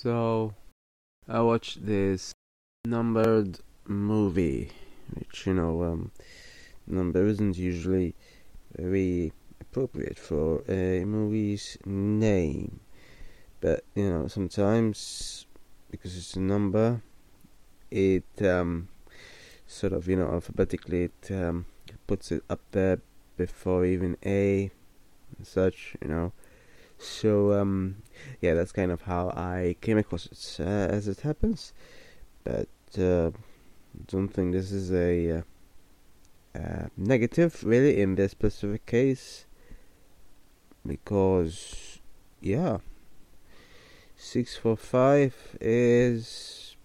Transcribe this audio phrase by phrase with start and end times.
[0.00, 0.54] So,
[1.28, 2.32] I watched this
[2.84, 4.70] numbered movie,
[5.12, 6.12] which, you know, um,
[6.86, 8.14] number isn't usually
[8.76, 12.78] very appropriate for a movie's name.
[13.60, 15.46] But, you know, sometimes,
[15.90, 17.02] because it's a number,
[17.90, 18.86] it um,
[19.66, 21.66] sort of, you know, alphabetically, it um,
[22.06, 23.00] puts it up there
[23.36, 24.70] before even A
[25.36, 26.32] and such, you know.
[26.98, 28.02] So um,
[28.40, 31.72] yeah, that's kind of how I came across it uh, as it happens.
[32.44, 33.30] But uh,
[34.06, 35.42] don't think this is a uh,
[36.58, 39.46] uh, negative really in this specific case
[40.84, 42.00] because
[42.40, 42.78] yeah,
[44.16, 46.76] six four five is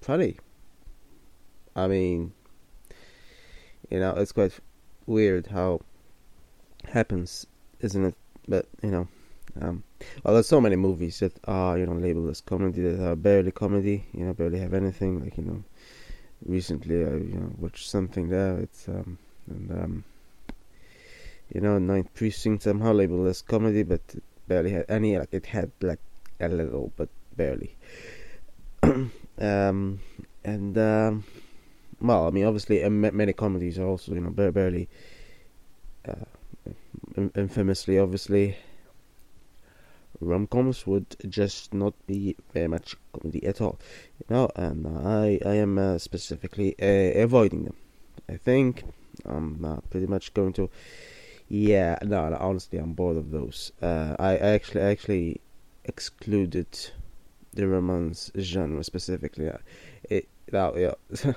[0.00, 0.36] funny.
[1.74, 2.32] I mean,
[3.90, 4.60] you know, it's quite
[5.06, 5.80] weird how
[6.92, 7.46] happens,
[7.80, 8.14] isn't it?
[8.48, 9.08] But you know,
[9.60, 9.82] um,
[10.22, 13.52] well, there's so many movies that are you know labeled as comedy that are barely
[13.52, 14.04] comedy.
[14.12, 15.22] You know, barely have anything.
[15.22, 15.64] Like you know,
[16.44, 18.58] recently I you know watched something there.
[18.58, 20.04] It's um and um
[21.52, 25.18] you know Ninth Precinct somehow labeled as comedy, but it barely had any.
[25.18, 26.00] Like it had like
[26.40, 27.76] a little, but barely.
[29.38, 30.00] um
[30.44, 31.24] and um
[32.00, 34.88] well, I mean, obviously, many comedies are also you know barely.
[36.06, 36.24] Uh,
[37.16, 38.56] infamously, obviously,
[40.20, 43.78] rom-coms would just not be very much comedy at all,
[44.18, 44.48] you know.
[44.56, 47.76] And I I am uh, specifically uh, avoiding them.
[48.28, 48.84] I think
[49.24, 50.70] I'm uh, pretty much going to.
[51.48, 53.70] Yeah, no, no, honestly, I'm bored of those.
[53.80, 55.40] Uh, I, I actually actually
[55.84, 56.66] excluded
[57.54, 59.48] the romance genre specifically.
[59.48, 59.58] Uh,
[60.10, 60.94] it now yeah,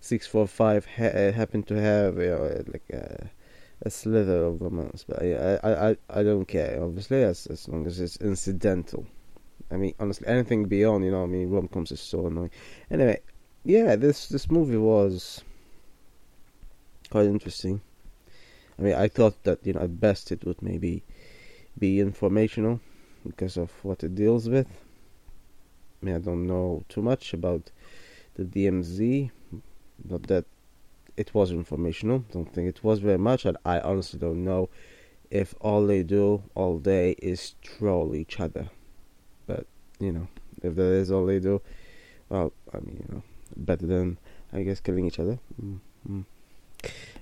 [0.00, 3.30] six four five ha- happened to have you know like a
[3.82, 6.82] a slither of romance, but I, I, I, I don't care.
[6.82, 9.06] Obviously, as as long as it's incidental.
[9.70, 12.50] I mean, honestly, anything beyond, you know, I mean, rom coms is so annoying.
[12.90, 13.20] Anyway,
[13.64, 15.44] yeah, this this movie was
[17.10, 17.80] quite interesting.
[18.78, 21.02] I mean, I thought that you know at best it would maybe
[21.78, 22.80] be informational
[23.26, 24.66] because of what it deals with.
[26.00, 27.70] I mean, I don't know too much about
[28.34, 29.30] the DMZ,
[30.08, 30.44] not that
[31.18, 32.20] it was informational.
[32.32, 34.70] Don't think it was very much, and I honestly don't know
[35.30, 38.70] if all they do all day is troll each other.
[39.46, 39.66] But
[39.98, 40.28] you know,
[40.62, 41.60] if that is all they do,
[42.28, 43.22] well, I mean, you know,
[43.56, 44.18] better than
[44.52, 45.38] I guess killing each other.
[45.60, 46.20] Mm-hmm.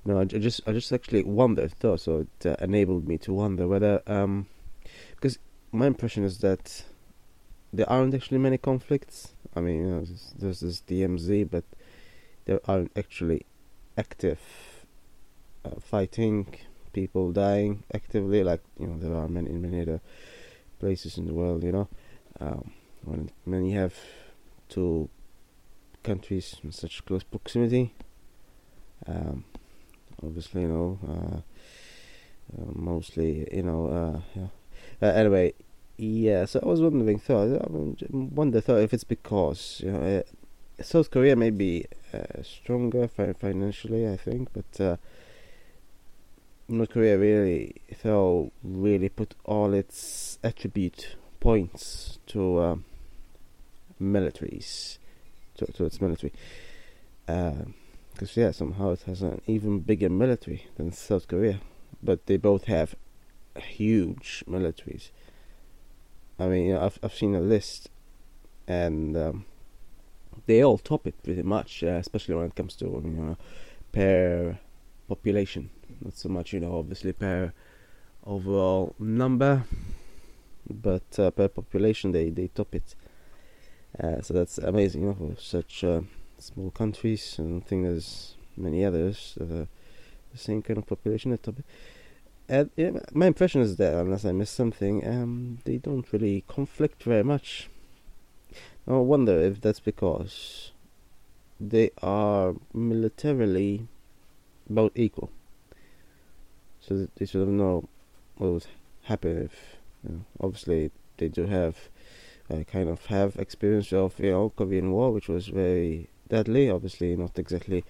[0.05, 3.67] No, I, just I just actually wondered though, so it uh, enabled me to wonder
[3.67, 4.47] whether um,
[5.15, 5.39] because
[5.73, 6.85] my impression is that
[7.73, 9.33] there aren't actually many conflicts.
[9.55, 10.05] I mean, you know,
[10.39, 11.65] there's this DMZ, but
[12.45, 13.47] there aren't actually
[13.97, 14.41] active
[15.65, 16.47] uh, fighting,
[16.93, 20.01] people dying actively, like you know there are many many other
[20.79, 21.63] places in the world.
[21.63, 21.89] You know,
[22.41, 22.73] um,
[23.05, 23.95] when when you have
[24.69, 25.09] two
[26.03, 27.95] countries in such close proximity,
[29.07, 29.45] um,
[30.23, 31.37] obviously you know, uh,
[32.57, 34.49] uh, mostly you know, uh, yeah.
[35.03, 35.53] Uh, anyway,
[35.97, 36.45] yeah.
[36.45, 37.67] So I was wondering, thought I
[38.11, 40.23] wonder, thought if it's because you know.
[40.81, 44.97] South Korea may be uh, stronger fi- financially, I think, but uh,
[46.69, 52.77] North Korea really, though, really put all its attribute points to uh,
[54.01, 54.99] militaries,
[55.57, 56.33] to, to its military.
[57.25, 61.61] Because, uh, yeah, somehow it has an even bigger military than South Korea,
[62.03, 62.95] but they both have
[63.57, 65.11] huge militaries.
[66.39, 67.89] I mean, you know, I've I've seen a list,
[68.69, 69.45] and um,
[70.47, 73.37] they all top it pretty much, uh, especially when it comes to you know
[73.93, 74.59] per
[75.09, 75.71] population.
[76.03, 77.53] Not so much, you know, obviously per
[78.25, 79.65] overall number,
[80.69, 82.95] but uh, per population they they top it.
[83.99, 86.03] Uh, so that's amazing, you know, for such uh,
[86.39, 87.37] small countries.
[87.39, 89.69] I don't think there's many others that
[90.33, 91.65] the same kind of population that top it.
[92.49, 97.03] And yeah, my impression is that unless I miss something, um, they don't really conflict
[97.03, 97.69] very much
[98.89, 100.71] I wonder if that's because
[101.59, 103.89] they are militarily
[104.71, 105.31] about equal.
[106.81, 107.89] So they should of know
[108.37, 108.67] what would
[109.03, 111.77] happen if, you know, obviously they do have,
[112.51, 116.71] uh, kind of have experience of, you know, Korean War, which was very deadly.
[116.71, 117.85] Obviously, not exactly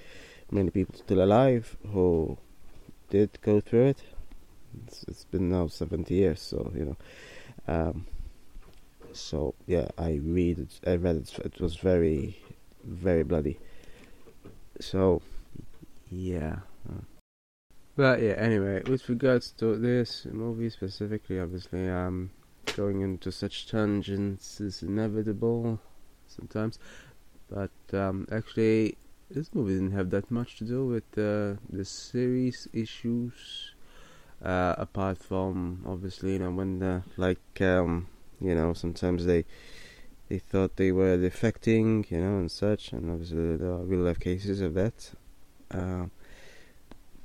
[0.50, 2.38] many people still alive who
[3.10, 4.02] did go through it.
[4.86, 6.96] It's, it's been now 70 years, so, you know.
[7.68, 8.06] Um,
[9.18, 10.80] so yeah, I read it.
[10.86, 11.38] I read it.
[11.44, 12.38] It was very,
[12.84, 13.58] very bloody.
[14.80, 15.22] So,
[16.10, 16.56] yeah.
[17.96, 22.30] But yeah, anyway, with regards to this movie specifically, obviously, um,
[22.76, 25.80] going into such tangents is inevitable
[26.28, 26.78] sometimes.
[27.48, 28.98] But um, actually,
[29.30, 33.72] this movie didn't have that much to do with uh, the series issues.
[34.44, 38.06] Uh, apart from obviously, you know, when the, like um,
[38.40, 39.44] you know, sometimes they
[40.28, 44.18] they thought they were defecting, you know, and such, and obviously there are real life
[44.18, 45.12] cases of that.
[45.70, 46.06] Uh,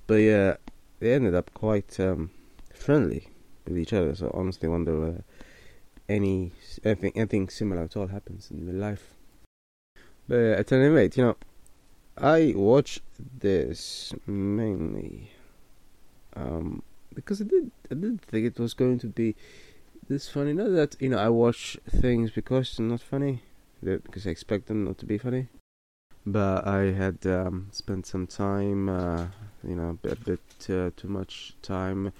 [0.07, 0.57] but yeah,
[0.99, 2.29] they ended up quite um,
[2.73, 3.27] friendly
[3.65, 4.13] with each other.
[4.15, 5.23] So honestly, wonder whether
[6.07, 6.51] any
[6.83, 9.13] anything anything similar at all happens in real life.
[10.27, 11.37] But at any rate, you know,
[12.17, 13.01] I watched
[13.39, 15.31] this mainly
[16.35, 19.35] um, because I did I didn't think it was going to be
[20.11, 20.53] this funny.
[20.53, 23.41] Not that you know I watch things because they're not funny,
[23.81, 25.47] because I expect them not to be funny.
[26.25, 29.27] But I had um, spent some time, uh,
[29.67, 32.11] you know, a bit uh, too much time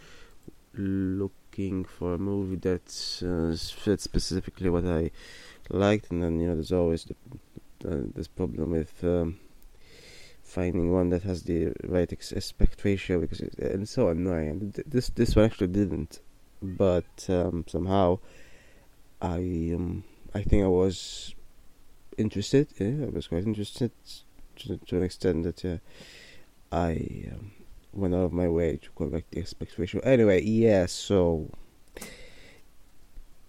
[0.73, 2.88] looking for a movie that
[3.21, 5.11] uh, fits specifically what I
[5.69, 7.05] liked, and then you know there's always
[7.79, 9.38] the, this problem with um,
[10.41, 14.73] finding one that has the right aspect ratio because it's, it's so annoying.
[14.88, 16.21] This this one actually didn't,
[16.62, 18.19] but um, somehow
[19.22, 20.04] I um,
[20.34, 21.36] I think I was
[22.18, 22.68] interested.
[22.80, 23.92] Yeah, I was quite interested
[24.58, 25.78] to, to an extent that uh,
[26.72, 27.52] I um,
[27.94, 30.02] went out of my way to correct the aspect ratio.
[30.02, 31.50] Anyway, yeah, so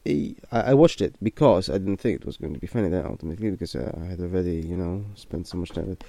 [0.07, 3.07] I, I watched it because I didn't think it was going to be funny then
[3.07, 6.03] ultimately because uh, I had already, you know, spent so much time with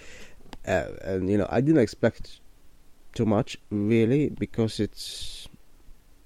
[0.68, 2.40] uh, and you know, I didn't expect
[3.14, 5.43] too much really because it's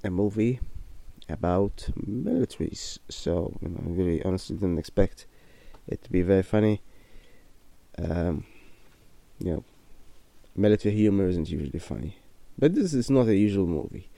[0.07, 0.59] a movie
[1.29, 2.97] about militaries.
[3.09, 5.27] So you know, I really honestly didn't expect
[5.87, 6.81] it to be very funny.
[7.99, 8.45] Um,
[9.39, 9.63] you know,
[10.55, 12.17] military humor isn't usually funny,
[12.57, 14.09] but this is not a usual movie,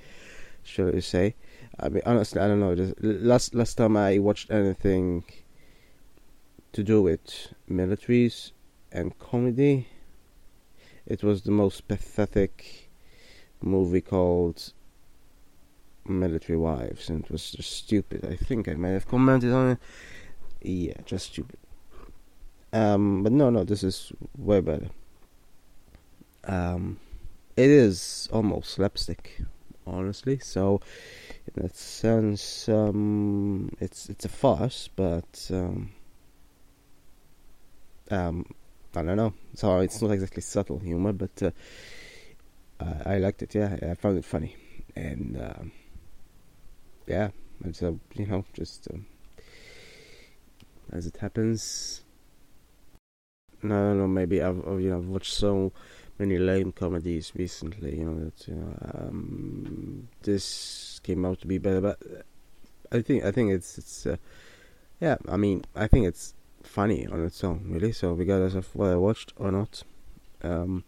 [0.64, 1.36] shall I say?
[1.80, 2.76] I mean, honestly, I don't know.
[2.76, 5.24] Just, last last time I watched anything
[6.74, 8.52] to do with militaries
[8.92, 9.88] and comedy,
[11.06, 12.90] it was the most pathetic
[13.62, 14.74] movie called
[16.10, 18.26] Military Wives, and it was just stupid.
[18.26, 19.78] I think I might have commented on it.
[20.62, 21.60] Yeah, just stupid.
[22.72, 24.90] Um, but no, no, this is way better.
[26.44, 27.00] Um,
[27.56, 29.42] it is almost slapstick,
[29.86, 30.40] honestly.
[30.40, 30.82] So,
[31.48, 35.92] in that sense, um, it's it's a farce, but um,
[38.12, 38.46] um,
[38.96, 39.34] I don't know.
[39.56, 41.52] So it's not exactly subtle humor, but uh,
[42.80, 43.56] I, I liked it.
[43.56, 44.56] Yeah, I found it funny,
[44.96, 45.72] and um,
[47.10, 47.30] yeah,
[47.66, 49.06] it's a you know just um,
[50.92, 52.04] as it happens.
[53.64, 54.08] I don't know.
[54.08, 55.74] Maybe I've, you know I've watched so
[56.18, 57.98] many lame comedies recently.
[57.98, 62.00] You know that you know, um, this came out to be better, but
[62.92, 64.18] I think I think it's it's uh,
[65.02, 65.18] yeah.
[65.28, 67.92] I mean I think it's funny on its own, really.
[67.92, 69.84] So regardless of what I watched or not,
[70.44, 70.84] um,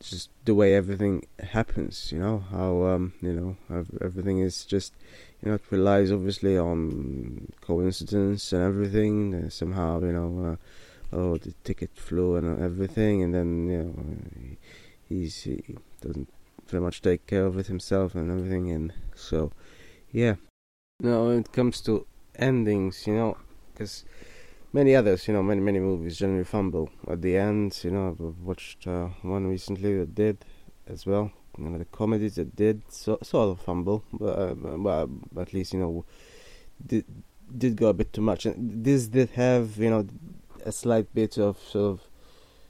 [0.00, 4.92] just the way everything happens, you know, how um, you know everything is just,
[5.42, 9.34] you know, it relies obviously on coincidence and everything.
[9.34, 10.52] and somehow, you know,
[11.12, 13.94] uh, oh, the ticket flew and everything, and then you know,
[15.08, 15.62] he's he
[16.00, 16.28] doesn't
[16.66, 19.52] very much take care of it himself and everything, and so,
[20.12, 20.36] yeah.
[21.00, 22.06] Now, when it comes to
[22.36, 23.36] endings, you know,
[23.72, 24.04] because
[24.72, 27.78] many others, you know, many many movies generally fumble at the end.
[27.82, 30.44] You know, I've watched uh, one recently that did
[30.86, 31.32] as well.
[31.56, 34.54] You know, the comedies that did so, sort of fumble, but, uh,
[35.06, 36.04] but at least you know
[36.84, 37.04] did
[37.56, 38.46] did go a bit too much.
[38.46, 40.06] And this did have you know
[40.64, 42.08] a slight bit of sort of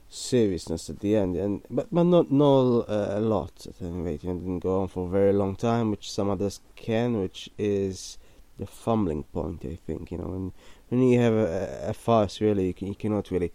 [0.08, 4.24] seriousness at the end, and but but not not uh, a lot at any rate.
[4.24, 7.50] You know, didn't go on for a very long time, which some others can, which
[7.58, 8.18] is
[8.58, 9.64] the fumbling point.
[9.64, 10.52] I think you know, and
[10.88, 13.52] when you have a, a farce, really, you, can, you cannot really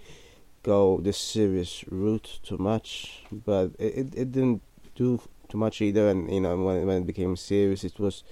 [0.63, 3.23] go the serious route too much.
[3.31, 4.61] But it, it, it didn't
[4.95, 6.09] do too much either.
[6.09, 8.23] And you know, when when it became serious, it was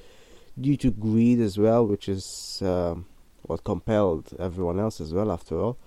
[0.60, 3.06] due to greed as well, which is um,
[3.44, 5.32] what compelled everyone else as well.
[5.32, 5.78] After all.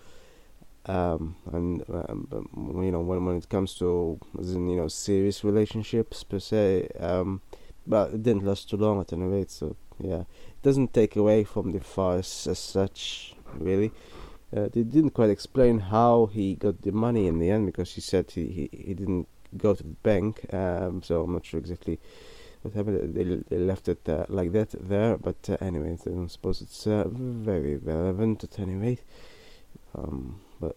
[0.87, 6.39] Um, and um, you know when when it comes to you know serious relationships per
[6.39, 7.41] se, um,
[7.87, 9.51] but it didn't last too long at any rate.
[9.51, 13.93] So yeah, it doesn't take away from the farce as such, really.
[14.55, 18.01] Uh, they didn't quite explain how he got the money in the end because he
[18.01, 19.27] said he, he, he didn't
[19.57, 21.99] go to the bank, um, so I'm not sure exactly
[22.63, 23.15] what happened.
[23.15, 26.87] They, they left it uh, like that there, but uh, anyway, I don't suppose it's
[26.87, 29.03] uh, very relevant at any rate.
[29.97, 30.77] Um, but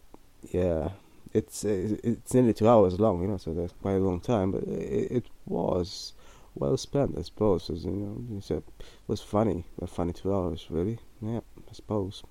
[0.51, 0.89] yeah,
[1.33, 4.51] it's uh, it's nearly two hours long, you know, so that's quite a long time,
[4.51, 6.13] but it, it was
[6.59, 7.69] well spent, I suppose.
[7.69, 10.99] As, you know, you said, it was funny, but funny two hours, really.
[11.21, 12.23] Yeah, I suppose.